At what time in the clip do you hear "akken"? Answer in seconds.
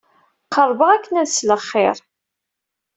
0.91-1.13